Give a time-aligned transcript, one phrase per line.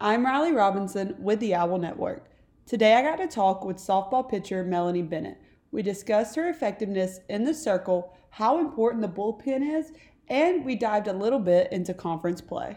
[0.00, 2.28] I'm Riley Robinson with the Owl Network.
[2.66, 5.38] Today I got to talk with softball pitcher Melanie Bennett.
[5.70, 9.92] We discussed her effectiveness in the circle, how important the bullpen is,
[10.28, 12.76] and we dived a little bit into conference play.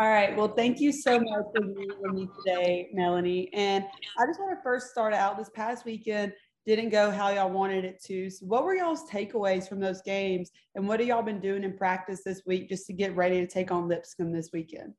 [0.00, 0.36] All right.
[0.36, 3.48] Well, thank you so much for being with me today, Melanie.
[3.52, 3.84] And
[4.18, 6.32] I just want to first start out this past weekend
[6.64, 8.30] didn't go how y'all wanted it to.
[8.30, 10.50] So what were y'all's takeaways from those games?
[10.74, 13.46] And what have y'all been doing in practice this week just to get ready to
[13.46, 14.94] take on Lipscomb this weekend?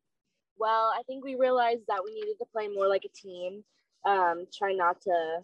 [0.57, 3.63] Well, I think we realized that we needed to play more like a team.
[4.05, 5.39] Um, try not to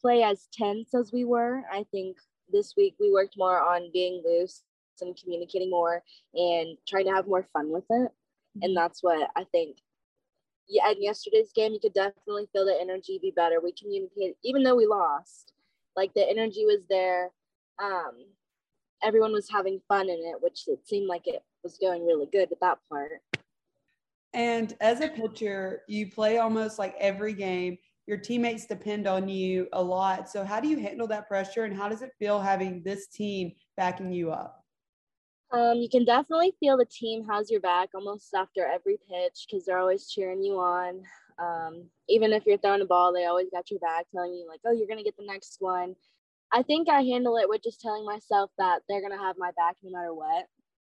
[0.00, 1.62] play as tense as we were.
[1.70, 2.16] I think
[2.50, 4.62] this week we worked more on being loose
[5.00, 6.02] and communicating more
[6.34, 8.12] and trying to have more fun with it.
[8.62, 8.74] And mm-hmm.
[8.74, 9.78] that's what I think
[10.68, 13.60] yeah, in yesterday's game, you could definitely feel the energy be better.
[13.60, 15.52] We communicated, even though we lost,
[15.96, 17.30] like the energy was there.
[17.82, 18.26] Um,
[19.02, 22.50] everyone was having fun in it, which it seemed like it was going really good
[22.52, 23.20] at that part.
[24.34, 27.76] And as a pitcher, you play almost like every game.
[28.06, 30.28] Your teammates depend on you a lot.
[30.28, 33.52] So, how do you handle that pressure and how does it feel having this team
[33.76, 34.64] backing you up?
[35.52, 39.66] Um, you can definitely feel the team has your back almost after every pitch because
[39.66, 41.02] they're always cheering you on.
[41.38, 44.60] Um, even if you're throwing a ball, they always got your back, telling you like,
[44.64, 45.94] "Oh, you're gonna get the next one."
[46.52, 49.76] I think I handle it with just telling myself that they're gonna have my back
[49.82, 50.46] no matter what.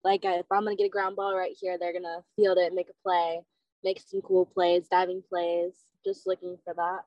[0.05, 2.89] Like if I'm gonna get a ground ball right here, they're gonna field it, make
[2.89, 3.41] a play,
[3.85, 5.73] make some cool plays, diving plays.
[6.05, 7.01] Just looking for that.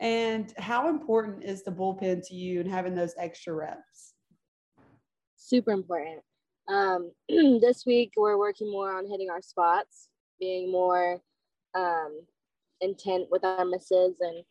[0.00, 4.14] And how important is the bullpen to you and having those extra reps?
[5.36, 6.22] Super important.
[6.68, 10.08] Um, this week, we're working more on hitting our spots,
[10.40, 11.20] being more
[11.74, 12.20] um,
[12.80, 14.44] intent with our misses, and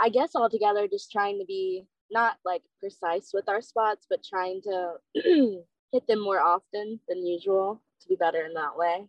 [0.00, 4.60] I guess altogether just trying to be not like precise with our spots, but trying
[4.62, 4.94] to
[5.94, 9.06] hit them more often than usual to be better in that way.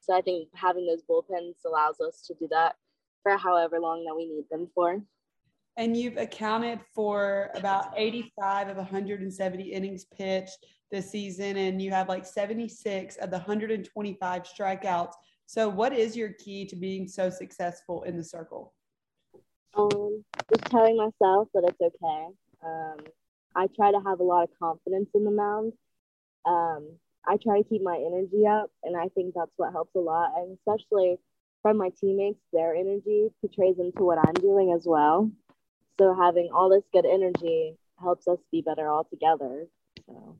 [0.00, 2.76] So I think having those bullpens allows us to do that
[3.22, 5.02] for however long that we need them for.
[5.76, 12.08] And you've accounted for about 85 of 170 innings pitched this season, and you have
[12.08, 15.12] like 76 of the 125 strikeouts.
[15.46, 18.72] So, what is your key to being so successful in the circle?
[19.76, 22.26] Um, just telling myself that it's okay.
[22.64, 22.96] Um,
[23.56, 25.72] I try to have a lot of confidence in the mound.
[26.46, 26.88] Um,
[27.26, 30.32] I try to keep my energy up, and I think that's what helps a lot.
[30.36, 31.18] And especially
[31.62, 35.30] from my teammates, their energy portrays into what I'm doing as well.
[35.98, 39.66] So having all this good energy helps us be better all together.
[40.06, 40.36] So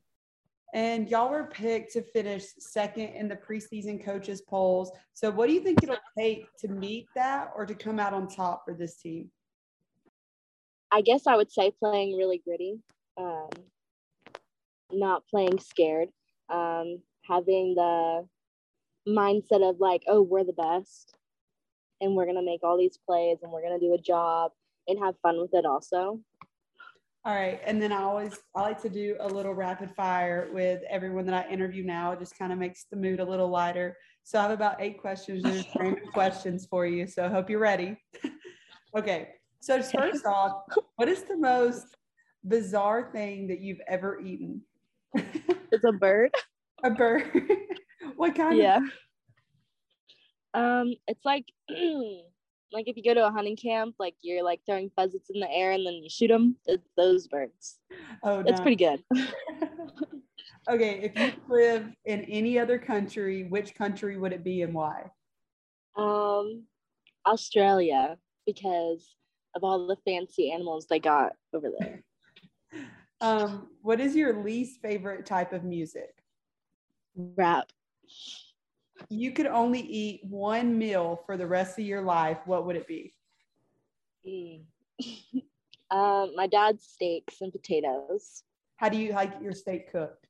[0.74, 4.90] and y'all were picked to finish second in the preseason coaches polls.
[5.14, 8.26] So, what do you think it'll take to meet that or to come out on
[8.26, 9.30] top for this team?
[10.90, 12.80] I guess I would say playing really gritty,
[13.16, 13.48] um,
[14.92, 16.08] not playing scared,
[16.48, 18.26] um, having the
[19.08, 21.16] mindset of like, oh, we're the best
[22.00, 24.52] and we're going to make all these plays and we're going to do a job
[24.88, 26.20] and have fun with it also.
[27.26, 27.58] All right.
[27.64, 31.46] And then I always I like to do a little rapid fire with everyone that
[31.46, 32.12] I interview now.
[32.12, 33.96] It just kind of makes the mood a little lighter.
[34.24, 35.42] So I have about eight questions,
[35.78, 37.06] random questions for you.
[37.06, 37.96] So I hope you're ready.
[38.98, 39.28] okay.
[39.60, 40.64] So first off,
[40.96, 41.96] what is the most
[42.46, 44.60] bizarre thing that you've ever eaten?
[45.14, 46.30] It's a bird.
[46.82, 47.24] a bird.
[48.16, 48.78] what kind yeah.
[48.78, 48.82] Of-
[50.54, 51.46] um, it's like
[52.74, 55.50] like if you go to a hunting camp, like you're like throwing pheasants in the
[55.50, 56.56] air and then you shoot them.
[56.66, 57.78] It's those birds.
[58.22, 59.02] Oh, it's pretty good.
[60.68, 65.10] okay, if you live in any other country, which country would it be and why?
[65.96, 66.64] Um,
[67.26, 69.14] Australia because
[69.54, 72.02] of all the fancy animals they got over there.
[73.20, 76.22] Um, what is your least favorite type of music?
[77.16, 77.70] Rap
[79.08, 82.86] you could only eat one meal for the rest of your life, what would it
[82.86, 83.12] be?
[84.26, 84.62] Mm.
[85.90, 88.42] um, my dad's steaks and potatoes.
[88.76, 90.26] How do you like your steak cooked?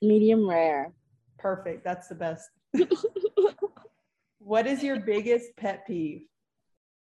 [0.00, 0.92] Medium rare.
[1.38, 1.84] Perfect.
[1.84, 2.50] That's the best.
[4.38, 6.22] what is your biggest pet peeve?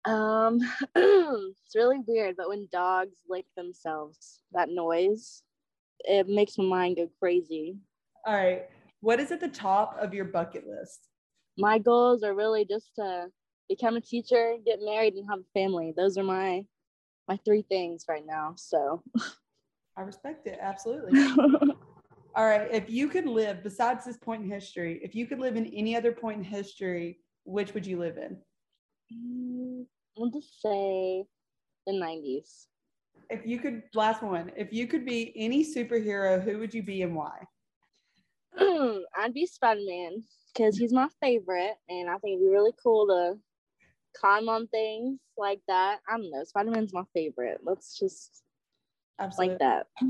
[0.08, 0.62] Um,
[0.96, 5.44] it's really weird, but when dogs lick themselves, that noise,
[6.00, 7.76] it makes my mind go crazy.
[8.26, 8.70] All right.
[9.02, 11.10] What is at the top of your bucket list?
[11.58, 13.28] My goals are really just to
[13.68, 15.94] become a teacher, get married, and have a family.
[15.96, 16.66] Those are my
[17.28, 18.54] my three things right now.
[18.56, 19.04] So
[19.98, 20.58] I respect it.
[20.62, 21.20] Absolutely.
[22.36, 22.70] All right.
[22.72, 25.98] If you could live besides this point in history, if you could live in any
[25.98, 28.38] other point in history, which would you live in?
[30.20, 31.26] I'll just say
[31.86, 32.66] the 90s.
[33.30, 37.02] If you could, last one, if you could be any superhero, who would you be
[37.02, 37.40] and why?
[38.58, 40.24] I'd be Spider Man
[40.54, 43.38] because he's my favorite, and I think it'd be really cool to
[44.16, 46.00] climb on things like that.
[46.10, 46.44] I don't know.
[46.44, 47.60] Spider Man's my favorite.
[47.64, 48.44] Let's just
[49.20, 49.54] Absolutely.
[49.54, 49.88] like that.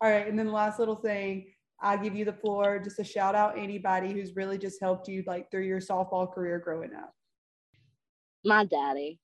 [0.00, 1.46] All right, and then the last little thing,
[1.80, 5.24] I give you the floor just to shout out anybody who's really just helped you
[5.26, 7.12] like through your softball career growing up.
[8.44, 9.20] My daddy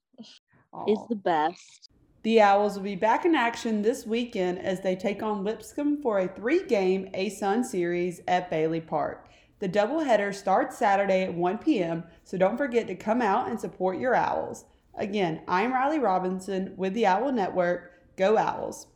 [0.74, 0.90] Aww.
[0.90, 1.90] is the best.
[2.22, 6.18] The Owls will be back in action this weekend as they take on Lipscomb for
[6.18, 9.28] a three game ASUN series at Bailey Park.
[9.60, 13.98] The doubleheader starts Saturday at 1 p.m., so don't forget to come out and support
[13.98, 14.64] your Owls.
[14.94, 17.92] Again, I'm Riley Robinson with the Owl Network.
[18.16, 18.88] Go Owls!